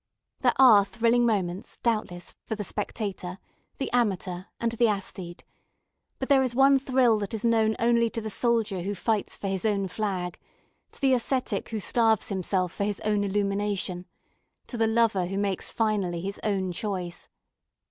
[0.39, 3.37] There are thrilling moments, doubtless, for the spectator,
[3.77, 5.43] the amateur, and the aesthete;
[6.17, 9.45] but there is one thrill that is known only to the soldier who fights for
[9.47, 10.39] his own flag,
[10.93, 14.07] to the ascetic who starves himself for his own illumination,
[14.65, 17.29] to the lover who makes finally his own choice.